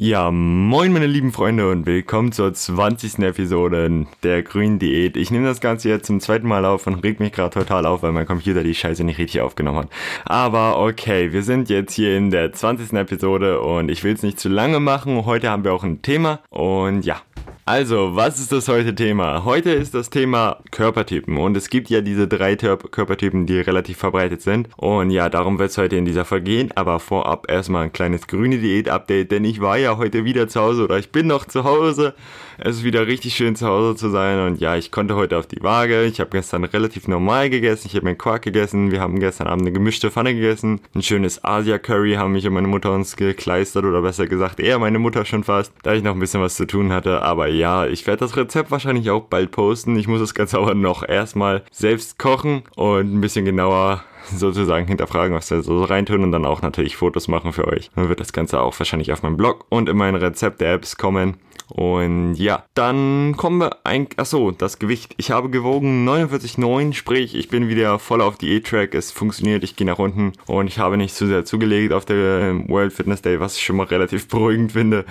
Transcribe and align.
Ja, 0.00 0.30
moin 0.30 0.92
meine 0.92 1.08
lieben 1.08 1.32
Freunde 1.32 1.68
und 1.72 1.84
willkommen 1.84 2.30
zur 2.30 2.54
20. 2.54 3.18
Episode 3.18 4.06
der 4.22 4.44
Grünen 4.44 4.78
Diät. 4.78 5.16
Ich 5.16 5.32
nehme 5.32 5.48
das 5.48 5.60
Ganze 5.60 5.88
jetzt 5.88 6.06
zum 6.06 6.20
zweiten 6.20 6.46
Mal 6.46 6.64
auf 6.66 6.86
und 6.86 7.02
reg 7.02 7.18
mich 7.18 7.32
gerade 7.32 7.50
total 7.50 7.84
auf, 7.84 8.04
weil 8.04 8.12
mein 8.12 8.24
Computer 8.24 8.62
die 8.62 8.76
Scheiße 8.76 9.02
nicht 9.02 9.18
richtig 9.18 9.40
aufgenommen 9.40 9.78
hat. 9.78 9.88
Aber 10.24 10.78
okay, 10.78 11.32
wir 11.32 11.42
sind 11.42 11.68
jetzt 11.68 11.94
hier 11.94 12.16
in 12.16 12.30
der 12.30 12.52
20. 12.52 12.92
Episode 12.92 13.60
und 13.60 13.90
ich 13.90 14.04
will 14.04 14.14
es 14.14 14.22
nicht 14.22 14.38
zu 14.38 14.48
lange 14.48 14.78
machen. 14.78 15.26
Heute 15.26 15.50
haben 15.50 15.64
wir 15.64 15.72
auch 15.74 15.82
ein 15.82 16.00
Thema 16.00 16.42
und 16.48 17.04
ja, 17.04 17.20
also, 17.68 18.16
was 18.16 18.40
ist 18.40 18.50
das 18.50 18.66
heute 18.66 18.94
Thema? 18.94 19.44
Heute 19.44 19.70
ist 19.72 19.92
das 19.92 20.08
Thema 20.08 20.56
Körpertypen 20.70 21.36
und 21.36 21.54
es 21.54 21.68
gibt 21.68 21.90
ja 21.90 22.00
diese 22.00 22.26
drei 22.26 22.56
Körpertypen, 22.56 23.44
die 23.44 23.60
relativ 23.60 23.98
verbreitet 23.98 24.40
sind. 24.40 24.70
Und 24.78 25.10
ja, 25.10 25.28
darum 25.28 25.58
wird 25.58 25.70
es 25.70 25.76
heute 25.76 25.96
in 25.96 26.06
dieser 26.06 26.24
Folge 26.24 26.44
gehen. 26.44 26.70
Aber 26.76 26.98
vorab 26.98 27.50
erstmal 27.50 27.84
ein 27.84 27.92
kleines 27.92 28.26
grüne 28.26 28.56
Diät-Update, 28.56 29.32
denn 29.32 29.44
ich 29.44 29.60
war 29.60 29.76
ja 29.76 29.98
heute 29.98 30.24
wieder 30.24 30.48
zu 30.48 30.62
Hause 30.62 30.84
oder 30.84 30.98
ich 30.98 31.12
bin 31.12 31.26
noch 31.26 31.44
zu 31.44 31.64
Hause. 31.64 32.14
Es 32.56 32.78
ist 32.78 32.84
wieder 32.84 33.06
richtig 33.06 33.34
schön 33.34 33.54
zu 33.54 33.66
Hause 33.66 33.96
zu 33.96 34.08
sein 34.08 34.40
und 34.40 34.60
ja, 34.60 34.74
ich 34.74 34.90
konnte 34.90 35.14
heute 35.14 35.36
auf 35.36 35.46
die 35.46 35.62
Waage. 35.62 36.04
Ich 36.04 36.20
habe 36.20 36.30
gestern 36.30 36.64
relativ 36.64 37.06
normal 37.06 37.50
gegessen. 37.50 37.86
Ich 37.86 37.94
habe 37.94 38.06
meinen 38.06 38.18
Quark 38.18 38.42
gegessen. 38.42 38.90
Wir 38.90 39.00
haben 39.00 39.20
gestern 39.20 39.46
Abend 39.46 39.62
eine 39.62 39.72
gemischte 39.72 40.10
Pfanne 40.10 40.34
gegessen. 40.34 40.80
Ein 40.94 41.02
schönes 41.02 41.44
Asia-Curry 41.44 42.14
haben 42.14 42.32
mich 42.32 42.46
und 42.46 42.54
meine 42.54 42.66
Mutter 42.66 42.92
uns 42.92 43.14
gekleistert 43.14 43.84
oder 43.84 44.00
besser 44.00 44.26
gesagt 44.26 44.58
eher 44.58 44.78
meine 44.78 44.98
Mutter 44.98 45.24
schon 45.24 45.44
fast, 45.44 45.72
da 45.82 45.92
ich 45.92 46.02
noch 46.02 46.14
ein 46.14 46.18
bisschen 46.18 46.40
was 46.40 46.56
zu 46.56 46.66
tun 46.66 46.92
hatte. 46.92 47.22
Aber 47.22 47.46
ja, 47.46 47.57
ich 47.86 48.06
werde 48.06 48.20
das 48.20 48.36
Rezept 48.36 48.70
wahrscheinlich 48.70 49.10
auch 49.10 49.24
bald 49.24 49.50
posten. 49.50 49.96
Ich 49.96 50.08
muss 50.08 50.20
das 50.20 50.34
Ganze 50.34 50.58
aber 50.58 50.74
noch 50.74 51.06
erstmal 51.06 51.62
selbst 51.70 52.18
kochen 52.18 52.62
und 52.76 53.12
ein 53.14 53.20
bisschen 53.20 53.44
genauer 53.44 54.04
sozusagen 54.34 54.86
hinterfragen, 54.86 55.34
was 55.34 55.50
wir 55.50 55.62
so 55.62 55.84
reintun 55.84 56.22
und 56.22 56.32
dann 56.32 56.44
auch 56.44 56.62
natürlich 56.62 56.96
Fotos 56.96 57.28
machen 57.28 57.52
für 57.52 57.66
euch. 57.66 57.90
Dann 57.94 58.08
wird 58.08 58.20
das 58.20 58.32
Ganze 58.32 58.60
auch 58.60 58.78
wahrscheinlich 58.78 59.12
auf 59.12 59.22
meinem 59.22 59.36
Blog 59.36 59.66
und 59.68 59.88
in 59.88 59.96
meinen 59.96 60.16
Rezept-Apps 60.16 60.96
kommen. 60.96 61.38
Und 61.70 62.34
ja, 62.34 62.64
dann 62.74 63.34
kommen 63.36 63.58
wir 63.60 63.76
ein, 63.84 64.08
achso, 64.16 64.50
das 64.50 64.78
Gewicht. 64.78 65.14
Ich 65.18 65.30
habe 65.30 65.50
gewogen 65.50 66.08
49,9, 66.08 66.94
sprich, 66.94 67.34
ich 67.34 67.48
bin 67.48 67.68
wieder 67.68 67.98
voll 67.98 68.20
auf 68.20 68.38
Diät-Track. 68.38 68.94
Es 68.94 69.12
funktioniert, 69.12 69.64
ich 69.64 69.76
gehe 69.76 69.86
nach 69.86 69.98
unten 69.98 70.32
und 70.46 70.66
ich 70.66 70.78
habe 70.78 70.96
nicht 70.96 71.14
zu 71.14 71.26
sehr 71.26 71.44
zugelegt 71.44 71.92
auf 71.92 72.04
der 72.04 72.40
ähm, 72.40 72.68
World 72.68 72.92
Fitness 72.92 73.22
Day, 73.22 73.40
was 73.40 73.56
ich 73.56 73.64
schon 73.64 73.76
mal 73.76 73.86
relativ 73.86 74.28
beruhigend 74.28 74.72
finde. 74.72 75.04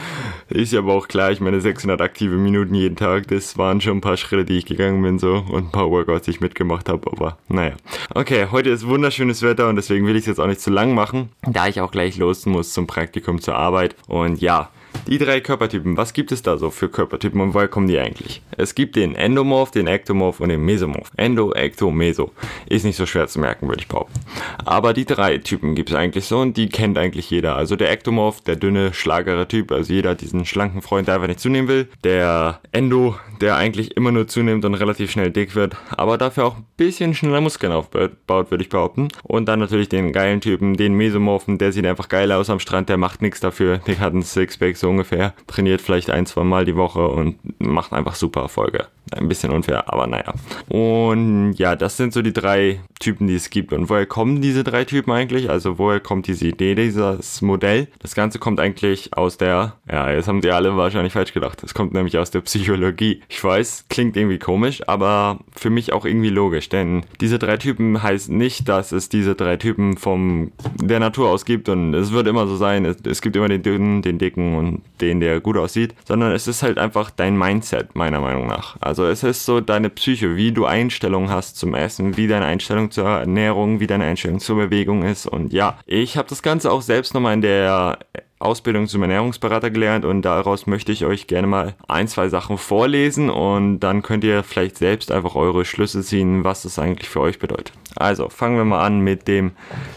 Ist 0.50 0.74
aber 0.74 0.94
auch 0.94 1.08
klar, 1.08 1.32
ich 1.32 1.40
meine 1.40 1.62
600 1.62 2.02
aktive 2.02 2.36
Minuten 2.36 2.74
jeden 2.74 2.96
Tag, 2.96 3.28
das 3.28 3.58
waren 3.58 3.82
schon 3.82 3.98
ein 3.98 4.02
paar 4.02 4.18
Schritte, 4.18 4.46
die 4.46 4.58
ich 4.58 4.66
gegangen 4.66 5.02
bin 5.02 5.20
so 5.20 5.44
und 5.50 5.66
ein 5.66 5.72
paar 5.72 5.90
Workouts, 5.92 6.26
die 6.26 6.32
ich 6.32 6.42
mitgemacht 6.42 6.90
habe, 6.90 7.12
aber 7.12 7.38
naja. 7.48 7.74
Okay, 8.14 8.48
heute 8.52 8.70
ist 8.70 8.88
wunderschönes 8.88 9.42
Wetter 9.42 9.70
und 9.70 9.76
deswegen 9.76 10.06
will 10.08 10.16
ich 10.16 10.22
es 10.22 10.28
jetzt 10.28 10.40
auch 10.40 10.48
nicht 10.48 10.62
zu 10.62 10.72
lang 10.72 10.94
machen, 10.94 11.30
da 11.44 11.68
ich 11.68 11.82
auch 11.82 11.92
gleich 11.92 12.18
los 12.18 12.46
muss 12.46 12.74
zum 12.74 12.88
Praktikum 12.88 13.42
zur 13.42 13.56
Arbeit 13.56 13.96
und 14.08 14.42
ja, 14.42 14.70
die 15.08 15.18
drei 15.18 15.40
Körpertypen, 15.40 15.96
was 15.98 16.14
gibt 16.14 16.32
es 16.32 16.42
da 16.42 16.58
so 16.58 16.70
für 16.70 16.90
Körpertypen 16.90 17.40
und 17.40 17.54
woher 17.54 17.68
kommen 17.68 17.88
die 17.88 17.98
eigentlich? 17.98 18.42
Es 18.58 18.76
gibt 18.76 18.96
den 18.96 19.16
Endomorph, 19.16 19.72
den 19.72 19.88
Ektomorph 19.88 20.40
und 20.40 20.50
den 20.50 20.62
Mesomorph. 20.62 21.12
Endo, 21.16 21.54
Ekto, 21.54 21.92
Meso. 21.92 22.32
Ist 22.68 22.84
nicht 22.84 22.98
so 22.98 23.06
schwer 23.06 23.28
zu 23.28 23.40
merken, 23.40 23.68
würde 23.70 23.82
ich 23.82 23.88
behaupten. 23.88 24.20
Aber 24.66 24.94
die 24.94 25.06
drei 25.06 25.38
Typen 25.38 25.76
gibt 25.76 25.90
es 25.90 25.96
eigentlich 25.96 26.26
so 26.26 26.40
und 26.40 26.58
die 26.58 26.68
kennt 26.68 26.98
eigentlich 26.98 27.30
jeder. 27.30 27.56
Also 27.56 27.76
der 27.76 27.92
Ektomorph, 27.92 28.42
der 28.42 28.58
dünne, 28.58 28.94
schlagere 28.94 29.48
Typ, 29.48 29.72
also 29.72 29.94
jeder 29.94 30.16
diesen 30.16 30.46
schlanken 30.46 30.82
Freund, 30.82 31.08
der 31.08 31.16
einfach 31.16 31.28
nicht 31.28 31.40
zunehmen 31.40 31.70
will. 31.70 31.88
Der 32.04 32.60
Endo, 32.72 33.16
der 33.40 33.56
eigentlich 33.56 33.96
immer 33.96 34.12
nur 34.12 34.28
zunimmt 34.28 34.66
und 34.66 34.76
relativ 34.76 35.12
schnell 35.12 35.32
dick 35.32 35.56
wird, 35.56 35.78
aber 35.92 36.18
dafür 36.18 36.46
auch 36.46 36.58
ein 36.58 36.66
bisschen 36.76 37.14
schneller 37.14 37.42
Muskeln 37.42 37.72
aufbaut, 37.72 38.52
würde 38.52 38.64
ich 38.64 38.70
behaupten. 38.70 39.08
Und 39.24 39.46
dann 39.46 39.60
natürlich 39.60 39.90
den 39.90 40.12
geilen 40.12 40.42
Typen, 40.42 40.76
den 40.76 40.96
Mesomorphen, 40.96 41.58
der 41.58 41.72
sieht 41.72 41.86
einfach 41.86 42.10
geil 42.10 42.32
aus 42.32 42.50
am 42.50 42.60
Strand, 42.60 42.90
der 42.90 42.98
macht 42.98 43.22
nichts 43.22 43.40
dafür, 43.40 43.78
der 43.80 44.00
hat 44.00 44.14
ein 44.14 44.24
Sixpack 44.24 44.76
so 44.76 44.97
ungefähr, 44.98 45.34
trainiert 45.46 45.82
vielleicht 45.82 46.10
ein, 46.10 46.26
zwei 46.26 46.44
Mal 46.44 46.66
die 46.66 46.76
Woche 46.76 47.08
und 47.08 47.38
macht 47.60 47.94
einfach 47.94 48.16
super 48.16 48.42
Erfolge. 48.42 48.88
Ein 49.12 49.30
bisschen 49.30 49.52
unfair, 49.52 49.92
aber 49.92 50.06
naja. 50.06 50.34
Und 50.68 51.54
ja, 51.54 51.78
das 51.78 51.96
sind 51.96 52.12
so 52.12 52.22
die 52.22 52.34
drei 52.34 52.82
Typen, 53.00 53.28
die 53.28 53.36
es 53.36 53.50
gibt. 53.50 53.72
Und 53.72 53.90
woher 53.90 54.06
kommen 54.06 54.42
diese 54.42 54.66
drei 54.66 54.84
Typen 54.84 55.12
eigentlich? 55.12 55.50
Also 55.50 55.78
woher 55.78 56.02
kommt 56.02 56.28
diese 56.28 56.48
Idee, 56.48 56.76
dieses 56.76 57.42
Modell? 57.42 57.88
Das 58.00 58.16
Ganze 58.16 58.38
kommt 58.38 58.60
eigentlich 58.60 59.16
aus 59.16 59.38
der, 59.38 59.76
ja, 59.90 60.12
jetzt 60.12 60.28
haben 60.28 60.42
sie 60.42 60.52
alle 60.52 60.76
wahrscheinlich 60.76 61.14
falsch 61.14 61.32
gedacht. 61.32 61.64
Es 61.64 61.74
kommt 61.74 61.94
nämlich 61.94 62.18
aus 62.18 62.32
der 62.32 62.42
Psychologie. 62.42 63.22
Ich 63.30 63.42
weiß, 63.42 63.86
klingt 63.90 64.18
irgendwie 64.18 64.40
komisch, 64.40 64.82
aber 64.88 65.40
für 65.56 65.70
mich 65.70 65.94
auch 65.94 66.06
irgendwie 66.06 66.30
logisch, 66.30 66.68
denn 66.68 67.06
diese 67.22 67.40
drei 67.40 67.58
Typen 67.58 68.04
heißt 68.04 68.30
nicht, 68.30 68.68
dass 68.68 68.92
es 68.92 69.08
diese 69.08 69.36
drei 69.36 69.56
Typen 69.56 69.98
vom 69.98 70.52
der 70.76 71.00
Natur 71.00 71.30
aus 71.30 71.46
gibt 71.46 71.70
und 71.70 71.94
es 71.94 72.12
wird 72.12 72.28
immer 72.28 72.48
so 72.48 72.58
sein, 72.58 72.84
es, 72.84 72.98
es 73.06 73.22
gibt 73.22 73.36
immer 73.36 73.48
den 73.48 73.64
dünnen, 73.64 74.02
den 74.02 74.18
dicken 74.18 74.56
und 74.56 74.82
den, 75.02 75.20
der 75.20 75.40
gut 75.40 75.58
aussieht, 75.58 75.96
sondern 76.06 76.32
es 76.32 76.48
ist 76.48 76.64
halt 76.64 76.78
einfach 76.78 77.10
dein 77.10 77.38
Mindset, 77.38 77.96
meiner 77.96 78.20
Meinung 78.20 78.48
nach. 78.48 78.78
Also 78.82 79.06
es 79.06 79.24
ist 79.24 79.46
so 79.46 79.62
deine 79.62 79.90
Psyche, 79.90 80.36
wie 80.36 80.52
du 80.52 80.66
Einstellungen 80.66 81.30
hast 81.30 81.58
zum 81.58 81.74
Essen, 81.76 82.18
wie 82.18 82.28
deine 82.28 82.46
Einstellung 82.46 82.92
zur 82.92 83.08
Ernährung, 83.08 83.80
wie 83.80 83.88
deine 83.88 84.06
Einstellung 84.06 84.40
zur 84.40 84.58
Bewegung 84.58 85.04
ist. 85.04 85.26
Und 85.26 85.54
ja, 85.54 85.78
ich 85.86 86.18
habe 86.18 86.28
das 86.30 86.42
Ganze 86.42 86.72
auch 86.72 86.82
selbst 86.82 87.14
nochmal 87.14 87.34
in 87.34 87.42
der 87.42 88.00
Ausbildung 88.40 88.88
zum 88.88 89.02
Ernährungsberater 89.02 89.72
gelernt 89.72 90.06
und 90.06 90.22
daraus 90.22 90.68
möchte 90.68 90.92
ich 90.92 91.06
euch 91.06 91.26
gerne 91.26 91.48
mal 91.48 91.74
ein, 91.88 92.08
zwei 92.08 92.30
Sachen 92.30 92.60
vorlesen 92.60 93.32
und 93.32 93.80
dann 93.80 94.04
könnt 94.04 94.24
ihr 94.24 94.44
vielleicht 94.44 94.78
selbst 94.78 95.12
einfach 95.12 95.34
eure 95.36 95.66
Schlüsse 95.66 96.04
ziehen, 96.04 96.44
was 96.44 96.62
das 96.62 96.78
eigentlich 96.78 97.10
für 97.10 97.22
euch 97.22 97.40
bedeutet. 97.40 97.74
Also 97.96 98.30
fangen 98.30 98.58
wir 98.58 98.66
mal 98.66 98.86
an 98.86 99.00
mit 99.00 99.28
dem 99.28 99.54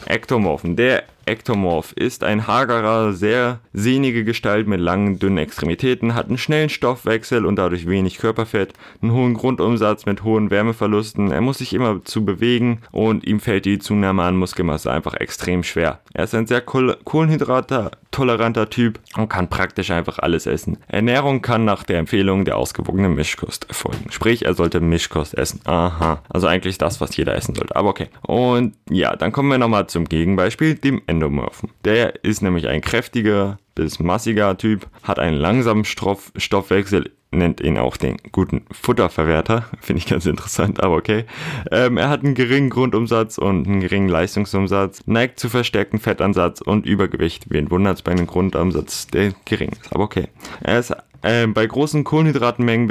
Ektomorphen. 0.06 0.74
Der 0.74 1.04
Ektomorph 1.30 1.92
ist 1.92 2.24
ein 2.24 2.48
hagerer, 2.48 3.12
sehr 3.12 3.60
sehnige 3.72 4.24
Gestalt 4.24 4.66
mit 4.66 4.80
langen, 4.80 5.20
dünnen 5.20 5.38
Extremitäten, 5.38 6.14
hat 6.14 6.26
einen 6.26 6.38
schnellen 6.38 6.68
Stoffwechsel 6.68 7.46
und 7.46 7.56
dadurch 7.56 7.86
wenig 7.86 8.18
Körperfett, 8.18 8.74
einen 9.00 9.12
hohen 9.12 9.34
Grundumsatz 9.34 10.06
mit 10.06 10.24
hohen 10.24 10.50
Wärmeverlusten, 10.50 11.30
er 11.30 11.40
muss 11.40 11.58
sich 11.58 11.72
immer 11.72 12.04
zu 12.04 12.24
bewegen 12.24 12.80
und 12.90 13.24
ihm 13.24 13.38
fällt 13.38 13.64
die 13.64 13.78
Zunahme 13.78 14.24
an 14.24 14.36
Muskelmasse 14.36 14.90
einfach 14.90 15.14
extrem 15.14 15.62
schwer. 15.62 16.00
Er 16.12 16.24
ist 16.24 16.34
ein 16.34 16.48
sehr 16.48 16.62
kohlenhydratoleranter 16.62 18.68
Typ 18.68 18.98
und 19.16 19.28
kann 19.28 19.48
praktisch 19.48 19.92
einfach 19.92 20.18
alles 20.18 20.46
essen. 20.46 20.78
Ernährung 20.88 21.42
kann 21.42 21.64
nach 21.64 21.84
der 21.84 21.98
Empfehlung 21.98 22.44
der 22.44 22.56
ausgewogenen 22.56 23.14
Mischkost 23.14 23.68
erfolgen. 23.68 24.10
Sprich, 24.10 24.44
er 24.44 24.54
sollte 24.54 24.80
Mischkost 24.80 25.38
essen. 25.38 25.60
Aha. 25.64 26.22
Also 26.28 26.48
eigentlich 26.48 26.78
das, 26.78 27.00
was 27.00 27.16
jeder 27.16 27.36
essen 27.36 27.54
sollte. 27.54 27.76
Aber 27.76 27.90
okay. 27.90 28.08
Und 28.22 28.74
ja, 28.90 29.14
dann 29.14 29.30
kommen 29.30 29.50
wir 29.50 29.58
nochmal 29.58 29.86
zum 29.86 30.06
Gegenbeispiel, 30.06 30.74
dem 30.74 31.02
Endomorphen. 31.20 31.70
Der 31.84 32.24
ist 32.24 32.42
nämlich 32.42 32.68
ein 32.68 32.80
kräftiger 32.80 33.58
bis 33.74 33.98
massiger 33.98 34.56
Typ, 34.56 34.86
hat 35.02 35.18
einen 35.18 35.36
langsamen 35.36 35.84
Stoff 35.84 36.32
Stoffwechsel, 36.36 37.10
nennt 37.30 37.60
ihn 37.60 37.78
auch 37.78 37.96
den 37.96 38.16
guten 38.32 38.62
Futterverwerter. 38.72 39.66
Finde 39.80 39.98
ich 39.98 40.06
ganz 40.06 40.26
interessant, 40.26 40.82
aber 40.82 40.96
okay. 40.96 41.24
Ähm, 41.70 41.96
er 41.96 42.08
hat 42.08 42.24
einen 42.24 42.34
geringen 42.34 42.70
Grundumsatz 42.70 43.38
und 43.38 43.66
einen 43.66 43.80
geringen 43.80 44.08
Leistungsumsatz, 44.08 45.02
neigt 45.06 45.38
zu 45.38 45.48
verstärkten 45.48 46.00
Fettansatz 46.00 46.60
und 46.60 46.86
Übergewicht. 46.86 47.46
Wen 47.50 47.70
wundert 47.70 47.98
es 47.98 48.02
bei 48.02 48.12
einem 48.12 48.26
Grundumsatz, 48.26 49.06
der 49.08 49.32
gering 49.44 49.70
ist, 49.70 49.92
aber 49.94 50.04
okay. 50.04 50.28
Er 50.62 50.78
ist 50.78 50.94
äh, 51.22 51.46
bei 51.46 51.66
großen 51.66 52.02
Kohlenhydratenmengen 52.04 52.86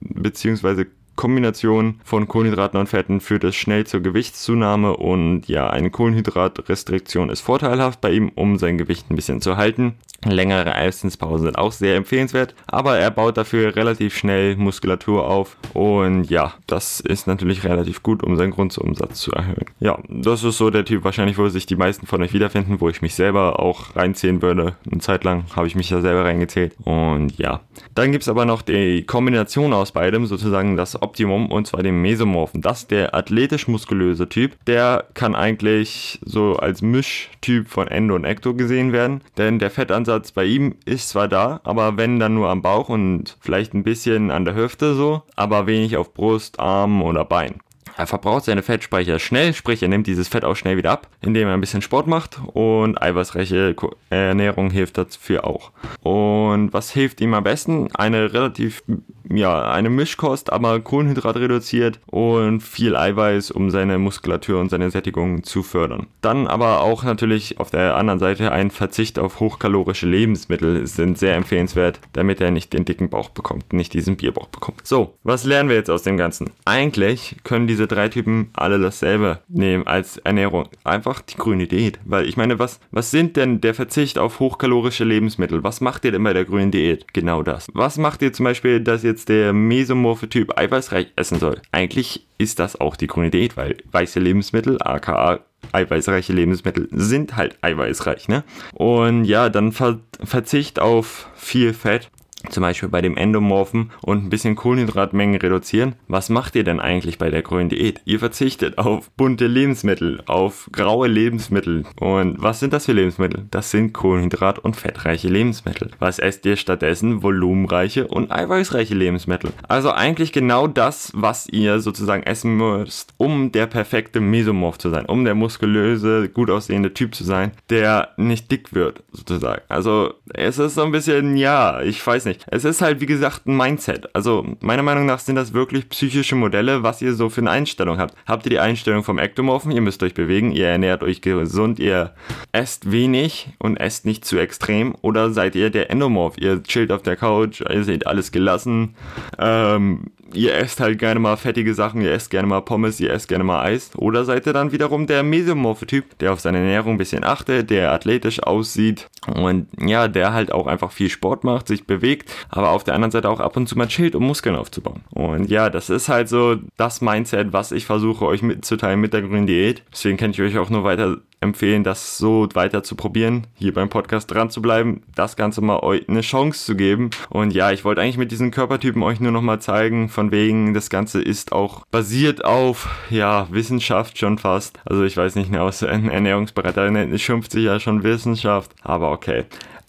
beziehungsweise 0.00 0.86
Kombination 1.16 2.00
von 2.04 2.28
Kohlenhydraten 2.28 2.78
und 2.78 2.88
Fetten 2.88 3.20
führt 3.20 3.44
es 3.44 3.56
schnell 3.56 3.86
zur 3.86 4.00
Gewichtszunahme 4.00 4.96
und 4.96 5.48
ja, 5.48 5.70
eine 5.70 5.90
Kohlenhydratrestriktion 5.90 7.30
ist 7.30 7.40
vorteilhaft 7.40 8.00
bei 8.00 8.10
ihm, 8.12 8.32
um 8.34 8.58
sein 8.58 8.78
Gewicht 8.78 9.10
ein 9.10 9.16
bisschen 9.16 9.40
zu 9.40 9.56
halten. 9.56 9.94
Längere 10.24 10.74
Essenspausen 10.74 11.46
sind 11.46 11.58
auch 11.58 11.72
sehr 11.72 11.96
empfehlenswert, 11.96 12.54
aber 12.66 12.98
er 12.98 13.10
baut 13.10 13.36
dafür 13.36 13.76
relativ 13.76 14.16
schnell 14.16 14.56
Muskulatur 14.56 15.28
auf 15.28 15.56
und 15.74 16.30
ja, 16.30 16.54
das 16.66 17.00
ist 17.00 17.26
natürlich 17.26 17.64
relativ 17.64 18.02
gut, 18.02 18.22
um 18.22 18.36
seinen 18.36 18.52
Grundumsatz 18.52 19.20
zu 19.20 19.32
erhöhen. 19.32 19.66
Ja, 19.80 19.98
das 20.08 20.42
ist 20.42 20.56
so 20.56 20.70
der 20.70 20.84
Typ 20.84 21.04
wahrscheinlich, 21.04 21.36
wo 21.36 21.48
sich 21.48 21.66
die 21.66 21.76
meisten 21.76 22.06
von 22.06 22.22
euch 22.22 22.32
wiederfinden, 22.32 22.80
wo 22.80 22.88
ich 22.88 23.02
mich 23.02 23.14
selber 23.14 23.60
auch 23.60 23.96
reinziehen 23.96 24.40
würde. 24.40 24.76
Eine 24.90 25.00
Zeit 25.00 25.24
lang 25.24 25.44
habe 25.54 25.66
ich 25.66 25.74
mich 25.74 25.90
da 25.90 26.00
selber 26.00 26.24
reingezählt 26.24 26.74
und 26.84 27.36
ja. 27.36 27.60
Dann 27.94 28.10
gibt 28.10 28.22
es 28.22 28.28
aber 28.28 28.46
noch 28.46 28.62
die 28.62 29.04
Kombination 29.04 29.72
aus 29.72 29.92
beidem, 29.92 30.26
sozusagen 30.26 30.76
das 30.76 31.00
Optimum 31.04 31.50
und 31.50 31.66
zwar 31.66 31.82
den 31.82 32.00
Mesomorphen. 32.00 32.62
Das 32.62 32.80
ist 32.80 32.90
der 32.90 33.14
athletisch-muskulöse 33.14 34.28
Typ. 34.28 34.56
Der 34.66 35.04
kann 35.14 35.34
eigentlich 35.34 36.18
so 36.24 36.56
als 36.56 36.80
Mischtyp 36.82 37.68
von 37.68 37.88
Endo 37.88 38.14
und 38.14 38.24
Ecto 38.24 38.54
gesehen 38.54 38.92
werden, 38.92 39.20
denn 39.36 39.58
der 39.58 39.70
Fettansatz 39.70 40.32
bei 40.32 40.44
ihm 40.44 40.76
ist 40.86 41.10
zwar 41.10 41.28
da, 41.28 41.60
aber 41.64 41.96
wenn 41.96 42.18
dann 42.18 42.34
nur 42.34 42.48
am 42.48 42.62
Bauch 42.62 42.88
und 42.88 43.36
vielleicht 43.40 43.74
ein 43.74 43.84
bisschen 43.84 44.30
an 44.30 44.44
der 44.44 44.54
Hüfte 44.54 44.94
so, 44.94 45.22
aber 45.36 45.66
wenig 45.66 45.96
auf 45.96 46.14
Brust, 46.14 46.58
Arm 46.58 47.02
oder 47.02 47.24
Bein. 47.24 47.60
Er 47.96 48.06
verbraucht 48.06 48.44
seine 48.44 48.62
Fettspeicher 48.62 49.18
schnell, 49.18 49.54
sprich 49.54 49.82
er 49.82 49.88
nimmt 49.88 50.06
dieses 50.06 50.28
Fett 50.28 50.44
auch 50.44 50.56
schnell 50.56 50.76
wieder 50.76 50.90
ab, 50.90 51.08
indem 51.20 51.48
er 51.48 51.54
ein 51.54 51.60
bisschen 51.60 51.82
Sport 51.82 52.06
macht 52.06 52.40
und 52.52 53.00
eiweißreiche 53.00 53.76
Ernährung 54.10 54.70
hilft 54.70 54.98
dafür 54.98 55.46
auch. 55.46 55.70
Und 56.02 56.72
was 56.72 56.90
hilft 56.90 57.20
ihm 57.20 57.34
am 57.34 57.44
besten? 57.44 57.88
Eine 57.94 58.32
relativ 58.32 58.82
ja, 59.30 59.70
eine 59.70 59.90
Mischkost, 59.90 60.52
aber 60.52 60.80
Kohlenhydrat 60.80 61.36
reduziert 61.36 62.00
und 62.06 62.60
viel 62.60 62.96
Eiweiß, 62.96 63.50
um 63.50 63.70
seine 63.70 63.98
Muskulatur 63.98 64.60
und 64.60 64.70
seine 64.70 64.90
Sättigung 64.90 65.44
zu 65.44 65.62
fördern. 65.62 66.06
Dann 66.20 66.46
aber 66.46 66.82
auch 66.82 67.04
natürlich 67.04 67.58
auf 67.58 67.70
der 67.70 67.96
anderen 67.96 68.18
Seite 68.18 68.52
ein 68.52 68.70
Verzicht 68.70 69.18
auf 69.18 69.40
hochkalorische 69.40 70.06
Lebensmittel 70.06 70.86
sind 70.86 71.18
sehr 71.18 71.36
empfehlenswert, 71.36 72.00
damit 72.12 72.40
er 72.40 72.50
nicht 72.50 72.72
den 72.72 72.84
dicken 72.84 73.08
Bauch 73.08 73.30
bekommt, 73.30 73.72
nicht 73.72 73.94
diesen 73.94 74.16
Bierbauch 74.16 74.48
bekommt. 74.48 74.86
So, 74.86 75.14
was 75.22 75.44
lernen 75.44 75.68
wir 75.68 75.76
jetzt 75.76 75.90
aus 75.90 76.02
dem 76.02 76.16
Ganzen? 76.16 76.50
Eigentlich 76.64 77.36
können 77.44 77.66
diese 77.66 77.83
drei 77.86 78.08
Typen 78.08 78.50
alle 78.54 78.78
dasselbe 78.78 79.40
nehmen 79.48 79.86
als 79.86 80.18
Ernährung. 80.18 80.68
Einfach 80.84 81.20
die 81.20 81.36
grüne 81.36 81.66
Diät. 81.66 81.98
Weil 82.04 82.26
ich 82.26 82.36
meine, 82.36 82.58
was, 82.58 82.80
was 82.90 83.10
sind 83.10 83.36
denn 83.36 83.60
der 83.60 83.74
Verzicht 83.74 84.18
auf 84.18 84.40
hochkalorische 84.40 85.04
Lebensmittel? 85.04 85.64
Was 85.64 85.80
macht 85.80 86.04
ihr 86.04 86.12
denn 86.12 86.24
bei 86.24 86.32
der 86.32 86.44
grünen 86.44 86.70
Diät? 86.70 87.12
Genau 87.12 87.42
das. 87.42 87.68
Was 87.74 87.98
macht 87.98 88.22
ihr 88.22 88.32
zum 88.32 88.44
Beispiel, 88.44 88.80
dass 88.80 89.02
jetzt 89.02 89.28
der 89.28 89.52
mesomorphe 89.52 90.28
Typ 90.28 90.58
eiweißreich 90.58 91.12
essen 91.16 91.38
soll? 91.38 91.60
Eigentlich 91.72 92.26
ist 92.38 92.58
das 92.58 92.80
auch 92.80 92.96
die 92.96 93.06
grüne 93.06 93.30
Diät, 93.30 93.56
weil 93.56 93.76
weiße 93.90 94.20
Lebensmittel, 94.20 94.78
aka 94.80 95.40
eiweißreiche 95.72 96.32
Lebensmittel 96.32 96.88
sind 96.90 97.36
halt 97.36 97.56
eiweißreich, 97.62 98.28
ne? 98.28 98.44
Und 98.74 99.24
ja, 99.24 99.48
dann 99.48 99.72
Ver 99.72 100.00
Verzicht 100.22 100.78
auf 100.78 101.28
viel 101.34 101.72
Fett 101.72 102.10
zum 102.50 102.62
Beispiel 102.62 102.88
bei 102.88 103.00
dem 103.00 103.16
Endomorphen 103.16 103.90
und 104.02 104.24
ein 104.24 104.30
bisschen 104.30 104.56
Kohlenhydratmengen 104.56 105.40
reduzieren. 105.40 105.94
Was 106.08 106.28
macht 106.28 106.54
ihr 106.56 106.64
denn 106.64 106.80
eigentlich 106.80 107.18
bei 107.18 107.30
der 107.30 107.42
grünen 107.42 107.68
Diät? 107.68 108.00
Ihr 108.04 108.18
verzichtet 108.18 108.78
auf 108.78 109.10
bunte 109.12 109.46
Lebensmittel, 109.46 110.22
auf 110.26 110.68
graue 110.72 111.08
Lebensmittel. 111.08 111.84
Und 111.98 112.42
was 112.42 112.60
sind 112.60 112.72
das 112.72 112.86
für 112.86 112.92
Lebensmittel? 112.92 113.46
Das 113.50 113.70
sind 113.70 113.96
Kohlenhydrat- 113.96 114.58
und 114.58 114.76
fettreiche 114.76 115.28
Lebensmittel. 115.28 115.90
Was 115.98 116.18
esst 116.18 116.44
ihr 116.46 116.56
stattdessen? 116.56 117.22
Volumenreiche 117.22 118.06
und 118.06 118.30
eiweißreiche 118.30 118.94
Lebensmittel. 118.94 119.50
Also 119.68 119.90
eigentlich 119.90 120.32
genau 120.32 120.66
das, 120.66 121.12
was 121.14 121.48
ihr 121.48 121.80
sozusagen 121.80 122.22
essen 122.22 122.56
müsst, 122.56 123.14
um 123.16 123.52
der 123.52 123.66
perfekte 123.66 124.20
Mesomorph 124.20 124.78
zu 124.78 124.90
sein, 124.90 125.06
um 125.06 125.24
der 125.24 125.34
muskulöse, 125.34 126.28
gut 126.28 126.50
aussehende 126.50 126.94
Typ 126.94 127.14
zu 127.14 127.24
sein, 127.24 127.52
der 127.70 128.10
nicht 128.16 128.50
dick 128.50 128.74
wird, 128.74 129.02
sozusagen. 129.12 129.62
Also 129.68 130.14
es 130.32 130.58
ist 130.58 130.74
so 130.74 130.82
ein 130.82 130.92
bisschen, 130.92 131.36
ja, 131.36 131.80
ich 131.80 132.04
weiß 132.04 132.24
nicht 132.26 132.33
nicht. 132.34 132.46
Es 132.50 132.64
ist 132.64 132.82
halt, 132.82 133.00
wie 133.00 133.06
gesagt, 133.06 133.46
ein 133.46 133.56
Mindset. 133.56 134.14
Also, 134.14 134.44
meiner 134.60 134.82
Meinung 134.82 135.06
nach 135.06 135.18
sind 135.18 135.36
das 135.36 135.52
wirklich 135.52 135.88
psychische 135.88 136.34
Modelle, 136.34 136.82
was 136.82 137.02
ihr 137.02 137.14
so 137.14 137.28
für 137.28 137.40
eine 137.40 137.50
Einstellung 137.50 137.98
habt. 137.98 138.14
Habt 138.26 138.46
ihr 138.46 138.50
die 138.50 138.58
Einstellung 138.58 139.04
vom 139.04 139.18
Ektomorphen? 139.18 139.70
Ihr 139.72 139.80
müsst 139.80 140.02
euch 140.02 140.14
bewegen, 140.14 140.52
ihr 140.52 140.68
ernährt 140.68 141.02
euch 141.02 141.20
gesund, 141.20 141.78
ihr 141.78 142.14
esst 142.52 142.90
wenig 142.90 143.48
und 143.58 143.76
esst 143.76 144.06
nicht 144.06 144.24
zu 144.24 144.38
extrem. 144.38 144.94
Oder 145.02 145.30
seid 145.30 145.54
ihr 145.54 145.70
der 145.70 145.90
Endomorph? 145.90 146.38
Ihr 146.38 146.62
chillt 146.62 146.92
auf 146.92 147.02
der 147.02 147.16
Couch, 147.16 147.60
ihr 147.60 147.84
seht 147.84 148.06
alles 148.06 148.32
gelassen. 148.32 148.94
Ähm, 149.38 150.10
ihr 150.36 150.54
esst 150.54 150.80
halt 150.80 150.98
gerne 150.98 151.20
mal 151.20 151.36
fettige 151.36 151.74
Sachen, 151.74 152.00
ihr 152.00 152.12
esst 152.12 152.30
gerne 152.30 152.48
mal 152.48 152.60
Pommes, 152.60 153.00
ihr 153.00 153.12
esst 153.12 153.28
gerne 153.28 153.44
mal 153.44 153.62
Eis. 153.62 153.90
Oder 153.96 154.24
seid 154.24 154.46
ihr 154.46 154.52
dann 154.52 154.72
wiederum 154.72 155.06
der 155.06 155.22
mesomorphe 155.22 155.86
Typ, 155.86 156.18
der 156.18 156.32
auf 156.32 156.40
seine 156.40 156.58
Ernährung 156.58 156.92
ein 156.92 156.98
bisschen 156.98 157.24
achtet, 157.24 157.70
der 157.70 157.92
athletisch 157.92 158.42
aussieht 158.42 159.08
und 159.26 159.68
ja, 159.80 160.08
der 160.08 160.32
halt 160.32 160.52
auch 160.52 160.66
einfach 160.66 160.92
viel 160.92 161.08
Sport 161.08 161.44
macht, 161.44 161.68
sich 161.68 161.86
bewegt, 161.86 162.30
aber 162.48 162.70
auf 162.70 162.84
der 162.84 162.94
anderen 162.94 163.10
Seite 163.10 163.28
auch 163.28 163.40
ab 163.40 163.56
und 163.56 163.68
zu 163.68 163.76
mal 163.76 163.88
chillt, 163.88 164.14
um 164.14 164.24
Muskeln 164.24 164.56
aufzubauen. 164.56 165.02
Und 165.10 165.50
ja, 165.50 165.70
das 165.70 165.90
ist 165.90 166.08
halt 166.08 166.28
so 166.28 166.56
das 166.76 167.00
Mindset, 167.00 167.52
was 167.52 167.72
ich 167.72 167.86
versuche 167.86 168.26
euch 168.26 168.42
mitzuteilen 168.42 169.00
mit 169.00 169.12
der 169.12 169.22
grünen 169.22 169.46
Diät. 169.46 169.82
Deswegen 169.92 170.16
kann 170.16 170.30
ich 170.30 170.40
euch 170.40 170.58
auch 170.58 170.70
nur 170.70 170.84
weiter 170.84 171.18
empfehlen, 171.44 171.84
das 171.84 172.18
so 172.18 172.48
weiter 172.54 172.82
zu 172.82 172.96
probieren, 172.96 173.46
hier 173.54 173.72
beim 173.72 173.88
Podcast 173.88 174.30
dran 174.30 174.50
zu 174.50 174.60
bleiben, 174.60 175.02
das 175.14 175.36
Ganze 175.36 175.60
mal 175.60 175.80
euch 175.80 176.08
eine 176.08 176.22
Chance 176.22 176.64
zu 176.64 176.74
geben. 176.74 177.10
Und 177.30 177.52
ja, 177.52 177.70
ich 177.70 177.84
wollte 177.84 178.00
eigentlich 178.00 178.18
mit 178.18 178.32
diesen 178.32 178.50
Körpertypen 178.50 179.02
euch 179.02 179.20
nur 179.20 179.30
noch 179.30 179.42
mal 179.42 179.60
zeigen, 179.60 180.08
von 180.08 180.32
wegen, 180.32 180.74
das 180.74 180.90
Ganze 180.90 181.22
ist 181.22 181.52
auch 181.52 181.84
basiert 181.90 182.44
auf, 182.44 182.88
ja, 183.10 183.46
Wissenschaft 183.50 184.18
schon 184.18 184.38
fast. 184.38 184.80
Also 184.84 185.04
ich 185.04 185.16
weiß 185.16 185.36
nicht, 185.36 185.54
ein 185.54 186.10
Ernährungsberater 186.10 187.18
schimpft 187.18 187.52
sich 187.52 187.64
ja 187.64 187.78
schon 187.78 188.02
Wissenschaft, 188.02 188.72
aber 188.82 189.12
okay. 189.12 189.44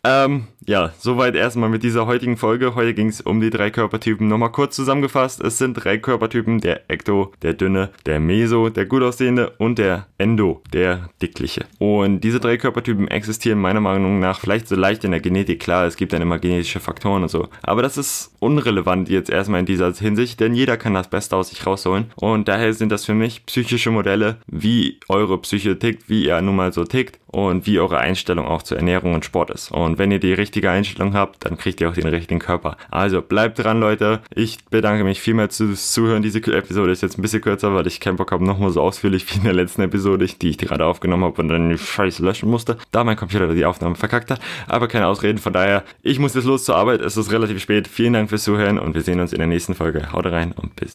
Ähm, 0.07 0.47
ja, 0.67 0.91
soweit 0.99 1.35
erstmal 1.35 1.69
mit 1.69 1.81
dieser 1.81 2.05
heutigen 2.05 2.37
Folge. 2.37 2.75
Heute 2.75 2.93
ging 2.93 3.07
es 3.07 3.21
um 3.21 3.41
die 3.41 3.49
drei 3.49 3.71
Körpertypen. 3.71 4.27
Nochmal 4.27 4.51
kurz 4.51 4.75
zusammengefasst. 4.75 5.41
Es 5.41 5.57
sind 5.57 5.73
drei 5.73 5.97
Körpertypen. 5.97 6.59
Der 6.59 6.89
Ekto, 6.91 7.31
der 7.41 7.53
Dünne, 7.53 7.89
der 8.05 8.19
Meso, 8.19 8.69
der 8.69 8.85
gut 8.85 9.01
aussehende 9.01 9.51
und 9.57 9.79
der 9.79 10.05
Endo, 10.19 10.61
der 10.73 11.09
Dickliche. 11.23 11.65
Und 11.79 12.21
diese 12.21 12.39
drei 12.39 12.57
Körpertypen 12.57 13.07
existieren 13.07 13.59
meiner 13.59 13.81
Meinung 13.81 14.19
nach 14.19 14.39
vielleicht 14.39 14.67
so 14.67 14.75
leicht 14.75 15.03
in 15.03 15.11
der 15.11 15.21
Genetik. 15.21 15.59
Klar, 15.59 15.87
es 15.87 15.97
gibt 15.97 16.13
dann 16.13 16.21
immer 16.21 16.37
genetische 16.37 16.79
Faktoren 16.79 17.23
und 17.23 17.29
so. 17.29 17.47
Aber 17.63 17.81
das 17.81 17.97
ist 17.97 18.35
unrelevant 18.39 19.09
jetzt 19.09 19.31
erstmal 19.31 19.61
in 19.61 19.65
dieser 19.65 19.91
Hinsicht, 19.91 20.39
denn 20.39 20.53
jeder 20.53 20.77
kann 20.77 20.93
das 20.93 21.09
Beste 21.09 21.35
aus 21.35 21.49
sich 21.49 21.65
rausholen. 21.65 22.11
Und 22.15 22.47
daher 22.47 22.73
sind 22.73 22.91
das 22.91 23.05
für 23.05 23.15
mich 23.15 23.45
psychische 23.47 23.89
Modelle, 23.89 24.37
wie 24.45 24.99
eure 25.09 25.39
Psyche 25.39 25.79
tickt, 25.79 26.09
wie 26.09 26.25
ihr 26.25 26.41
nun 26.41 26.55
mal 26.55 26.73
so 26.73 26.83
tickt 26.85 27.19
und 27.35 27.67
wie 27.67 27.79
eure 27.79 27.97
Einstellung 27.97 28.47
auch 28.47 28.63
zur 28.63 28.77
Ernährung 28.77 29.13
und 29.13 29.25
Sport 29.25 29.51
ist. 29.51 29.71
Und 29.95 29.99
wenn 29.99 30.11
ihr 30.11 30.19
die 30.19 30.33
richtige 30.33 30.69
Einstellung 30.69 31.13
habt, 31.13 31.45
dann 31.45 31.57
kriegt 31.57 31.79
ihr 31.79 31.89
auch 31.89 31.93
den 31.93 32.07
richtigen 32.07 32.41
Körper. 32.41 32.75
Also 32.91 33.21
bleibt 33.21 33.59
dran, 33.59 33.79
Leute. 33.79 34.19
Ich 34.35 34.57
bedanke 34.65 35.05
mich 35.05 35.21
vielmals 35.21 35.55
fürs 35.55 35.93
Zuhören. 35.93 36.21
Diese 36.21 36.39
Episode 36.39 36.91
ist 36.91 37.01
jetzt 37.01 37.17
ein 37.17 37.21
bisschen 37.21 37.39
kürzer, 37.39 37.73
weil 37.73 37.87
ich 37.87 38.01
keinen 38.01 38.17
Bock 38.17 38.33
habe, 38.33 38.43
nochmal 38.43 38.71
so 38.71 38.81
ausführlich 38.81 39.25
wie 39.31 39.37
in 39.37 39.45
der 39.45 39.53
letzten 39.53 39.83
Episode, 39.83 40.27
die 40.27 40.49
ich 40.49 40.57
gerade 40.57 40.85
aufgenommen 40.85 41.23
habe 41.23 41.41
und 41.41 41.47
dann 41.47 41.69
die 41.69 41.77
Scheiße 41.77 42.25
löschen 42.25 42.49
musste, 42.49 42.77
da 42.91 43.05
mein 43.05 43.15
Computer 43.15 43.53
die 43.53 43.63
Aufnahme 43.63 43.95
verkackt 43.95 44.31
hat. 44.31 44.41
Aber 44.67 44.89
keine 44.89 45.07
Ausreden, 45.07 45.37
von 45.37 45.53
daher, 45.53 45.85
ich 46.01 46.19
muss 46.19 46.35
jetzt 46.35 46.43
los 46.43 46.65
zur 46.65 46.75
Arbeit. 46.75 46.99
Es 46.99 47.15
ist 47.15 47.31
relativ 47.31 47.61
spät. 47.61 47.87
Vielen 47.87 48.11
Dank 48.11 48.27
fürs 48.27 48.43
Zuhören 48.43 48.77
und 48.77 48.95
wir 48.95 49.01
sehen 49.01 49.21
uns 49.21 49.31
in 49.31 49.39
der 49.39 49.47
nächsten 49.47 49.75
Folge. 49.75 50.11
Haut 50.11 50.25
rein 50.25 50.51
und 50.51 50.75
bis 50.75 50.83